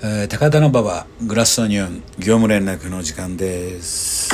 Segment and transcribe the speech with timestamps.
[0.00, 4.32] えー、高田馬場グラスオニオン業務連絡の時間です。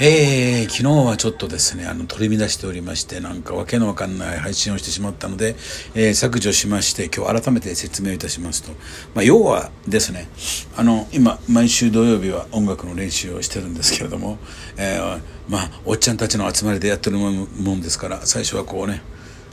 [0.00, 5.54] えー、昨日はちょっとですね、あの、取り乱しておりまして、なんかわけのわかんない配信をしてしまったので、
[5.94, 8.70] えー、削除しまして、今日改めて説明いたしますと、
[9.14, 10.30] まあ、要はですね、
[10.78, 14.38] あの、今、毎週土曜日は音楽の練習をしてるんですけれども、
[14.78, 17.28] えー、まあ、おっちゃんたちの集まりでやってるも
[17.74, 19.02] んですから、最初はこうね、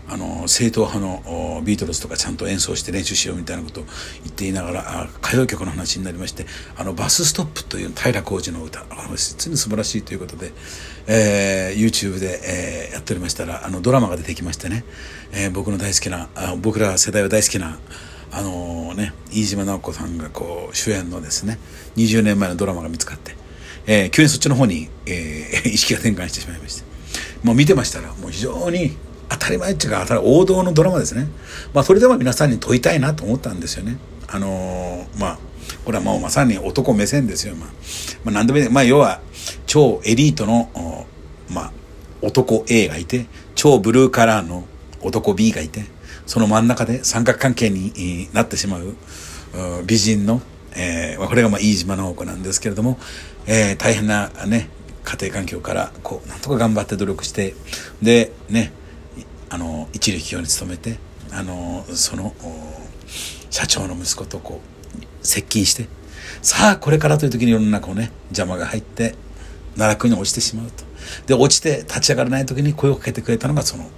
[0.08, 3.84] あの正統派のビートルズとかちゃんと演奏して練習しようみたいなことを
[4.24, 6.46] 言っていながら歌謡曲の話になりまして
[6.78, 10.52] あのバスストップという平浩二の歌実に素晴らしいということで、
[11.08, 14.84] えー、YouTube で、えー、やっておりましたらあのドラマが出てきましてね、
[15.32, 17.80] えー、僕の大好きなあ僕ら世代は大好きな
[18.32, 21.58] あの、ね飯島直子さんがこう主演のですね
[21.96, 23.36] 20年前のドラマが見つかって、
[23.86, 26.84] えー、急にそっちの方に、えー、 意識が転換してしまいまして
[27.44, 28.98] もう見てましたらもう非常に
[29.30, 31.28] 当たり前っていうか王道のドラマですね。
[31.74, 33.98] まあそれでも皆さんに問いたいなと思ったんですよね。
[34.28, 35.40] あのー、まあ
[35.84, 37.56] これはもうまさに男目線ですよ。
[37.56, 37.70] まあ、
[38.26, 38.70] まあ、何でもいい。
[38.70, 39.22] まあ要は
[39.66, 41.06] 超エリートの、
[41.50, 41.72] まあ
[42.22, 44.66] 男 A がいて、超ブルーカラーの
[45.02, 45.86] 男 B がいて、
[46.26, 48.96] その真ん中で三角関係になってしまう
[49.86, 50.42] 美人の、
[50.76, 52.98] えー、これがまあ飯島直子なんですけれども、
[53.46, 54.70] えー、大変なね、
[55.04, 57.54] 家庭環境からこうなんとか頑張って努力して
[58.02, 58.74] でね
[59.56, 60.98] あの一流企業に勤めて
[61.32, 62.36] あのその
[63.50, 65.88] 社長の息子とこう接近して
[66.42, 69.16] さあこれからという時に世の中をね邪魔が入って
[69.78, 70.84] 奈落に落ちてしまうと
[71.28, 73.90] で落ちて立ち上がらない時に声をかけてくれたのがそのね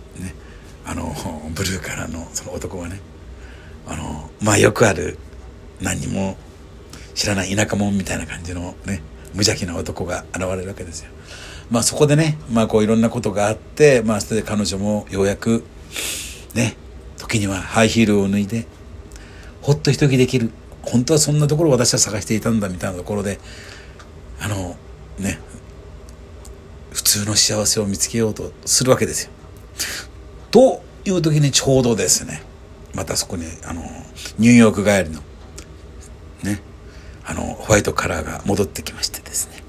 [0.85, 1.05] あの
[1.55, 2.99] ブルーからのその男がね
[3.87, 5.17] あのまあよくある
[5.81, 6.37] 何にも
[7.15, 9.01] 知らない田舎者みたいな感じのね
[9.33, 11.09] 無邪気な男が現れるわけですよ。
[11.69, 15.63] まあそこでね、まあこういろんなことがあって、まあそれで彼女もようやく、
[16.53, 16.75] ね、
[17.17, 18.65] 時にはハイヒールを脱いで、
[19.61, 20.51] ほっと一息できる。
[20.83, 23.39] 本当はそんなところを私は探していたんだみたいなところで、
[24.39, 24.77] あの、
[25.19, 25.39] ね、
[26.91, 29.31] 普通の幸せを見つけようとするわけですよ。
[30.51, 32.41] という時にちょうどですね、
[32.95, 33.81] またそこに、あの、
[34.39, 35.21] ニューヨーク帰りの、
[36.43, 36.61] ね、
[37.25, 39.66] あの、ホワイトカラーが戻ってきましてですね。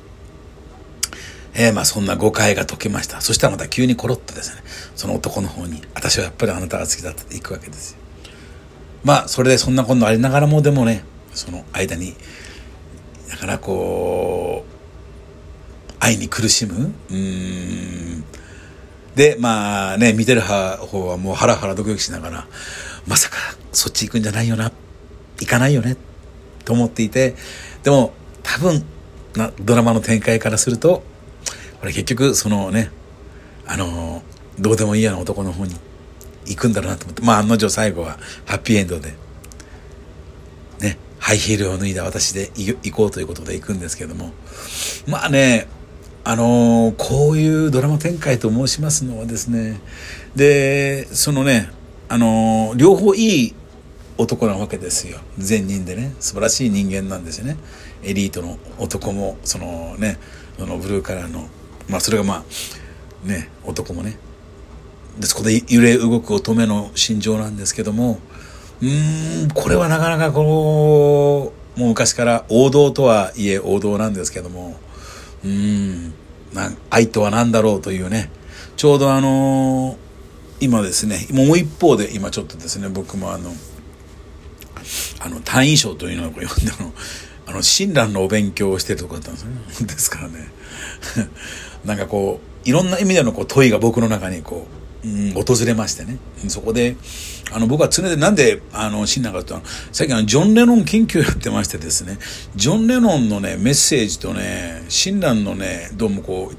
[1.59, 3.21] えー、まあそんな誤解が解けました。
[3.21, 4.63] そしたらまた急にコロッとですね、
[4.95, 7.99] その男の方に、私はやっぱりあなたが好きだって行くわけですよ。
[9.03, 11.03] まあそれでそんなことありながらもでもね、
[11.35, 12.15] その間に、
[13.29, 18.25] だからこう、愛に苦しむうん。
[19.17, 20.55] で、まあね、見てる方
[21.09, 22.47] はもうハラハラドキドキしながら、
[23.09, 23.37] まさか
[23.73, 24.71] そっち行くんじゃないよな、
[25.41, 25.97] 行かないよね、
[26.65, 27.35] と思っていて、
[27.83, 28.13] でも
[28.45, 28.85] 多分、
[29.35, 31.03] なドラマの展開からすると、
[31.81, 32.91] これ結局そのね
[33.67, 34.23] あの
[34.59, 35.75] どうでもいいやな男の方に
[36.47, 39.15] 行くんだろうなと思ってまあ案の定最後はハッピーエンドで
[40.81, 44.33] ねハイヒールを脱いだ私で行こうということで行くんですけども
[45.07, 45.69] まあね
[46.25, 49.81] あのこういうドラマ展開と申しますのはですね
[50.35, 51.71] でそのね
[52.09, 53.55] あの両方いい
[54.19, 55.21] 男なわけですよ。
[55.39, 57.57] 善人でね素晴らしい人間なんですよね。
[58.03, 60.19] エリートの男もそのね
[60.59, 61.49] そのブルーカラーの
[61.89, 62.45] まあそれがま
[63.25, 64.17] あね男もね。
[65.19, 68.21] でそこで揺れ動く乙女の心情なんですけども
[68.81, 74.77] うんこれはなかなかこうもう昔から王道とはいえ王道なんですけども
[75.45, 76.13] うん
[76.53, 78.31] な愛とは何だろうというね。
[78.77, 79.97] ちょうどあのー、
[80.61, 83.51] 今ですねもう一方で今ちょっとですね僕もあの
[85.21, 86.47] あの単位賞というのを呼んで
[86.81, 86.93] の
[87.47, 89.51] あの親鸞のお勉強をしてるとこだったんですね。
[89.89, 90.49] ですからね。
[91.85, 94.67] なんかこういろんな意味でのこう問いが僕の中にこ
[95.05, 96.19] う、うん、訪れましてね。
[96.49, 96.97] そこで
[97.53, 99.63] あの僕は常でなんであの死んなかったの
[99.93, 102.19] 最近あのジョン・レノン研究やってましてですね。
[102.57, 106.57] ジョン・レノンのねメッセージとね親鸞のねどうもこう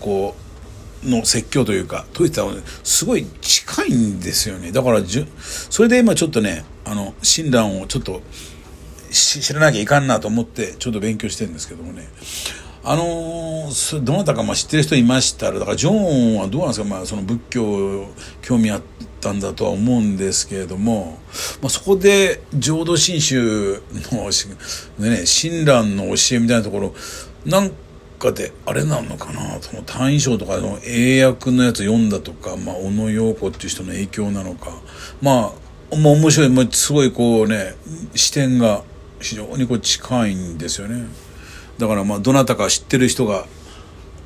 [0.00, 4.72] こうの説教というかといったら、ね、すごい近いんですよね。
[4.72, 5.26] だからじ
[5.70, 8.20] それで今ちょっとねあの親鸞をちょっと
[9.10, 12.08] 知らなきゃいかんなと思ってちょっと勉強してるんですけどもね。
[12.82, 18.08] あのー、どなたかまあ知ってる人いましたらだからジョンはどうなんですか、まあ、その仏教
[18.40, 18.82] 興味あっ
[19.20, 21.18] たんだとは思うんですけれども、
[21.60, 23.82] まあ、そこで浄土真宗
[24.98, 26.94] の、ね、親鸞の教えみたいなところ
[27.44, 27.70] なん
[28.18, 29.60] かであれなのかな？
[29.62, 34.72] その「単位章」とかの英訳のやつ読んだとか、まあ、小野陽子っていう人の影響なのか。
[35.22, 37.74] まあまあ面白い、まあ、すごいこうね
[38.14, 38.82] 視点が
[39.20, 41.06] 非常にこう近いんですよね。
[41.80, 43.46] だからまあどなたか知ってる人が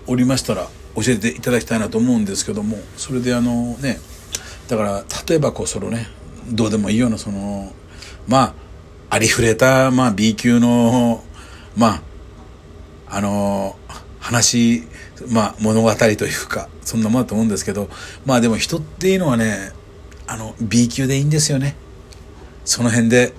[0.09, 4.01] おりましたら教えていただきたいなと思うんですけどもそれであのね
[4.69, 6.09] だから例えばこうそのね
[6.51, 7.73] どうでもいいようなその
[8.27, 8.55] まあ
[9.11, 11.23] ありふれた、まあ、B 級の
[11.77, 12.03] ま
[13.07, 13.79] ああの
[14.19, 14.83] 話、
[15.31, 17.89] まあ、物語というかそんなもんだと思うんですけど
[18.27, 19.71] まあでも人っていうのはね
[20.27, 21.77] あの B 級でいいんですよね。
[22.65, 23.33] その辺で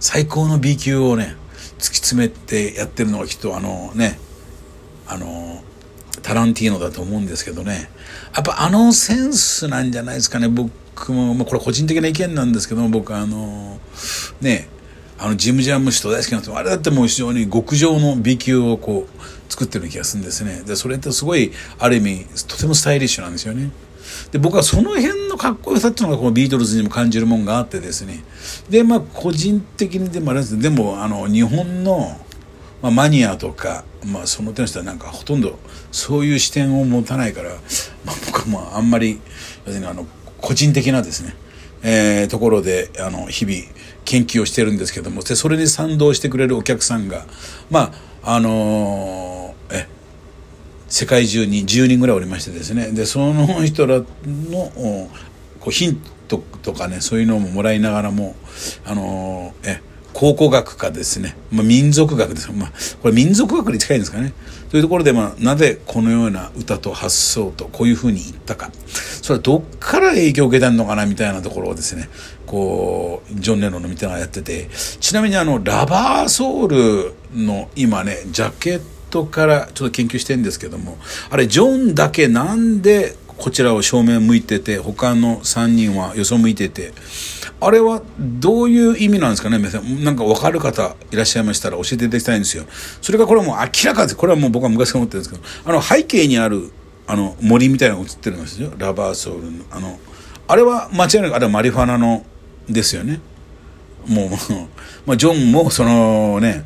[0.00, 1.36] 最高の B 級をね
[1.78, 4.18] 突き詰めてやってるのがきっとあのね
[5.06, 5.62] あの
[6.22, 7.90] タランティーノだと思うんですけどね。
[8.34, 10.48] やっぱあのセンスなんじゃないですかね。
[10.48, 13.78] 僕も、まあ、これ個人的な意見なんですけど僕あの
[14.40, 14.68] ね
[15.18, 20.62] あのジム・ジャムシと大好きな人あれだってもう非常に極上の B 級をこう作ってる気がするんですね。
[20.66, 23.70] でそれってすごいある意味とてもスタイリッシュなんですよね。
[24.32, 28.24] で僕はその辺のかっこよさっていうのがこのビートルズにも感じるもんがあってですね。
[28.68, 32.18] でまあ個人的にでもあれですでもあの日本の、
[32.82, 35.58] まあ、マニアとか、まあ、その手の人はなんかほとんど
[35.92, 37.50] そういう視点を持たないから、
[38.04, 39.20] まあ、僕はまああんまり
[39.66, 40.06] 要するにあの
[40.40, 41.34] 個人的なですね、
[41.82, 43.56] えー、ところであの日々
[44.04, 47.26] 研究をしてるんですけどもでそれに賛同してくれるお客さんが
[47.70, 47.92] ま
[48.22, 49.43] ああのー、
[50.94, 52.92] 世界中に10人ぐらいおりましてですね。
[52.92, 54.04] でその人らの
[55.58, 58.36] こうヒントとかねそういうのももらいながらも
[58.86, 59.80] あのー、え
[60.12, 64.34] 考古学かですね、まあ、民族学です、まあ、これ民族学に近いんですかね。
[64.70, 68.70] というところで、まあ、なぜこのような歌と発想とこういうふうに言ったか。
[69.20, 72.08] それはどっから影響を受けたのかなみたいなところをですね
[72.46, 74.68] こうジョン・レノンの見てがやってて。
[75.00, 80.98] ちなみにあのラバーソウルの今ねジャケットからちょっと研究してるんですけども
[81.30, 86.92] あれジョンだけなんでこちらを正面向いてて他の3人はよそ向いてて
[87.60, 90.04] あれはどういう意味なんですかね皆さん。
[90.04, 92.64] なんか分かる方いらっしゃいましたら教えていただきたいんですよ。
[93.00, 94.16] それがこれはもう明らかです。
[94.16, 96.70] これはもう僕は昔から思ってるんですけどあの背景にある
[97.06, 98.72] あの森みたいなの映ってるんですよ。
[98.76, 99.98] ラバーソウルのあの
[100.46, 102.24] あれは間違いなくあれはマリファナの
[102.68, 103.20] ですよね。
[104.06, 104.30] もう、
[105.06, 106.64] まあ、ジョンもそのね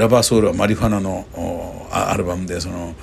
[0.00, 1.26] ラバーソウルはマリファナの
[1.92, 2.94] アルバムでその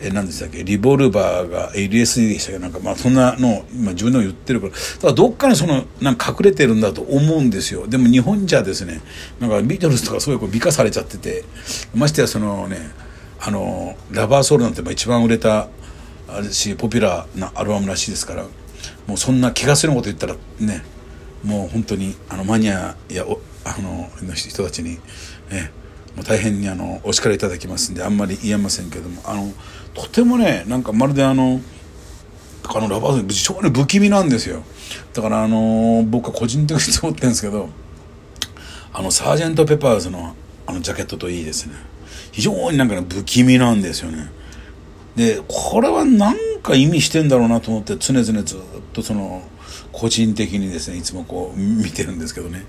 [0.00, 0.64] え何でしたっけ？
[0.64, 2.58] リボルバーが LSD でしたけ？
[2.58, 7.86] どなんかまあそんなの今自分でも言ってるからだからどっかにそのなんか隠れてるんだと思うんですよ。
[7.86, 9.00] でも日本じゃですね
[9.40, 11.44] なんかビートルズとかすごいこう美化されちゃってて
[11.94, 12.78] ましてやそのね
[13.40, 15.68] あのラバーソウルなんて一番売れた
[16.28, 18.44] あれしポピュラーなアルバムらしいですから
[19.06, 20.82] もうそんな気がすること言ったらね
[21.44, 23.26] もう本当にあのマニアや
[23.66, 24.98] あの人たちに
[25.50, 25.83] ねもう
[26.22, 29.52] 大変にあのお叱りいただきますんであんまり言えませんけどもあの
[29.94, 31.60] とてもねなんかまるであの
[32.66, 34.62] あのラバーズ非常に不気味なんですよ。
[35.12, 37.68] だからあの僕は個人的に思ってるんですけど
[38.92, 40.34] あのサージェント・ペパーズの
[40.66, 41.74] あのジャケットといいですね。
[42.32, 44.30] 非常になんかね不気味なんですよね。
[45.16, 48.60] でこれは何か意味してんだろうなと思って常々ずっ
[48.92, 49.42] とその
[49.92, 52.64] 個人的にですねいつもこう見てるんですけどね。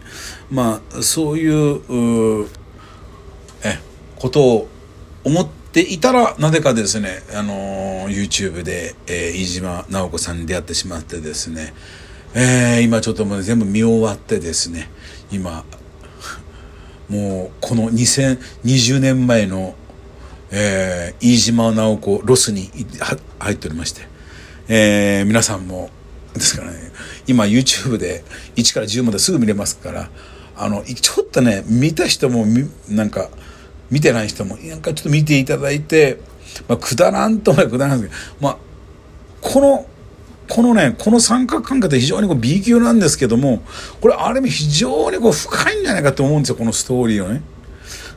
[0.51, 2.64] まあそういうえ
[4.17, 4.67] ことを
[5.23, 11.73] 思っていたらなぜかですねあの YouTube で、えー、飯島直子さんに出会ってしまってですね、
[12.33, 14.89] えー、今ちょっともう全部見終わってですね
[15.31, 15.65] 今
[17.09, 19.75] もうこの2020年前の、
[20.51, 22.69] えー、飯島直子ロスに
[23.39, 24.07] 入っておりまして、
[24.67, 25.89] えー、皆さんも
[26.33, 26.91] ですからね
[27.27, 28.23] 今 YouTube で
[28.55, 30.09] 1から10まですぐ見れますから
[30.57, 32.45] あのちょっとね見た人も
[32.89, 33.29] なんか
[33.91, 36.19] 見てない人もなんかちょっと見ていただいて、
[36.67, 38.57] まあ、くだらんとはくだらんですけど、まあ、
[39.41, 39.85] この
[40.47, 43.63] このねこの三角関係って非常にこう B 級なんですけども
[44.01, 47.41] これある意味非常にこう深いんじゃないかと思うんですよこのストーリーをね。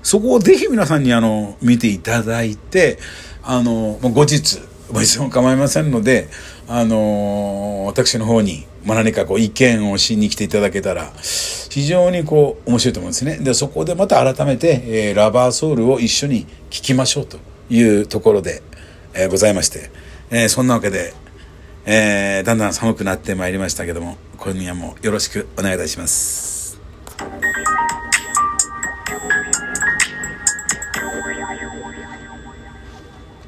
[0.02, 2.98] そこをぜひ皆さんにあの見ていただいて
[3.42, 6.28] あの後日いつも構いませんので
[6.68, 11.12] あの私の方にまあ、何かこう意見をしに来ていただけたら
[11.70, 13.38] 非常にこう面白いと思うんですね。
[13.38, 17.38] でそこでまた改めて、えー、ラバーソウルを一緒に聴きましょうと
[17.70, 18.62] いうところで、
[19.14, 19.90] えー、ございまして、
[20.30, 21.12] えー、そんなわけで、
[21.86, 26.57] え、だんだん寒くなってまいりましたけども今夜もよろしくお願いいたします。